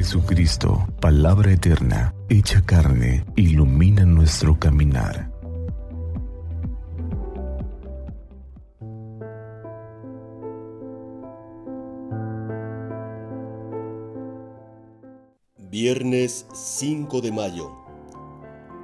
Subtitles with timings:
[0.00, 5.30] Jesucristo, palabra eterna, hecha carne, ilumina nuestro caminar.
[15.58, 17.70] Viernes 5 de mayo,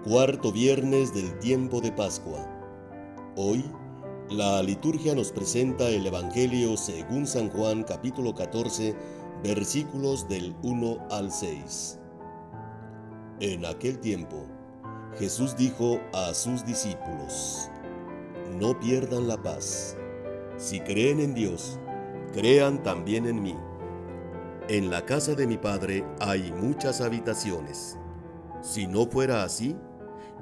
[0.05, 2.47] cuarto viernes del tiempo de Pascua.
[3.37, 3.65] Hoy,
[4.29, 8.95] la liturgia nos presenta el Evangelio según San Juan capítulo 14,
[9.43, 11.99] versículos del 1 al 6.
[13.41, 14.47] En aquel tiempo,
[15.19, 17.71] Jesús dijo a sus discípulos,
[18.59, 19.97] No pierdan la paz.
[20.57, 21.79] Si creen en Dios,
[22.33, 23.57] crean también en mí.
[24.69, 27.99] En la casa de mi Padre hay muchas habitaciones.
[28.63, 29.77] Si no fuera así,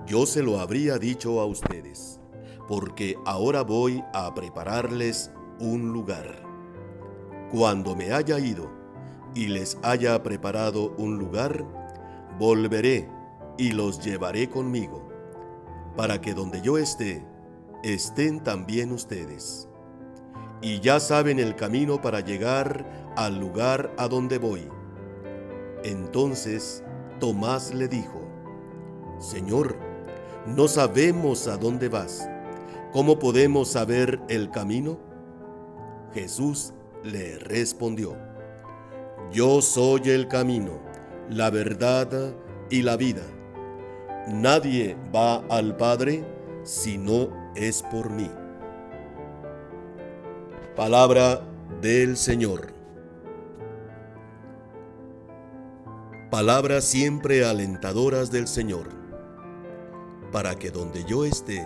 [0.07, 2.21] yo se lo habría dicho a ustedes,
[2.69, 6.43] porque ahora voy a prepararles un lugar.
[7.51, 8.84] Cuando me haya ido
[9.35, 11.65] y les haya preparado un lugar,
[12.39, 13.09] volveré
[13.59, 15.09] y los llevaré conmigo,
[15.97, 17.25] para que donde yo esté,
[17.83, 19.69] estén también ustedes
[20.65, 24.67] y ya saben el camino para llegar al lugar a donde voy.
[25.83, 26.83] Entonces
[27.21, 28.23] Tomás le dijo,
[29.19, 29.77] Señor,
[30.47, 32.27] no sabemos a dónde vas.
[32.93, 34.99] ¿Cómo podemos saber el camino?
[36.15, 36.73] Jesús
[37.03, 38.17] le respondió,
[39.33, 40.81] Yo soy el camino,
[41.29, 42.35] la verdad
[42.71, 43.23] y la vida.
[44.29, 46.25] Nadie va al Padre
[46.63, 48.31] si no es por mí.
[50.77, 51.43] Palabra
[51.81, 52.73] del Señor.
[56.31, 58.89] Palabras siempre alentadoras del Señor,
[60.33, 61.65] para que donde yo esté,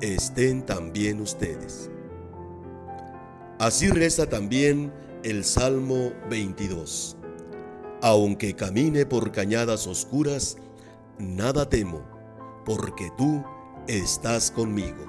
[0.00, 1.88] estén también ustedes.
[3.58, 4.92] Así reza también
[5.26, 7.16] el Salmo 22.
[8.00, 10.56] Aunque camine por cañadas oscuras,
[11.18, 12.00] nada temo,
[12.64, 13.44] porque tú
[13.88, 15.04] estás conmigo.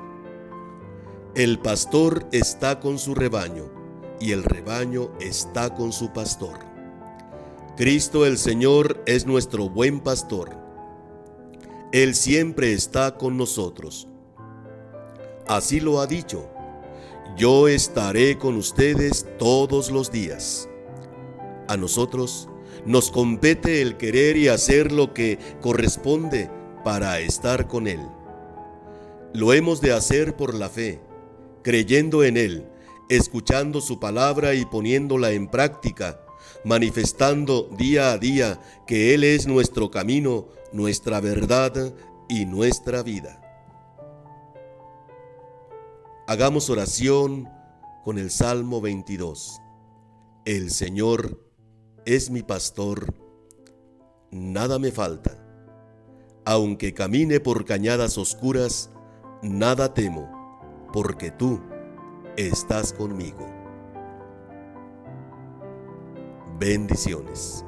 [1.36, 3.70] El pastor está con su rebaño
[4.20, 6.58] y el rebaño está con su pastor.
[7.76, 10.50] Cristo el Señor es nuestro buen pastor.
[11.92, 14.08] Él siempre está con nosotros.
[15.48, 16.50] Así lo ha dicho.
[17.38, 20.68] Yo estaré con ustedes todos los días.
[21.68, 22.50] A nosotros
[22.84, 26.50] nos compete el querer y hacer lo que corresponde
[26.84, 28.00] para estar con Él.
[29.36, 31.00] Lo hemos de hacer por la fe
[31.62, 32.66] creyendo en Él,
[33.08, 36.20] escuchando su palabra y poniéndola en práctica,
[36.66, 41.94] manifestando día a día que Él es nuestro camino, nuestra verdad
[42.30, 43.47] y nuestra vida.
[46.30, 47.48] Hagamos oración
[48.04, 49.62] con el Salmo 22.
[50.44, 51.42] El Señor
[52.06, 53.14] es mi pastor,
[54.30, 55.42] nada me falta.
[56.44, 58.90] Aunque camine por cañadas oscuras,
[59.42, 61.62] nada temo porque tú
[62.36, 63.48] estás conmigo.
[66.60, 67.64] Bendiciones.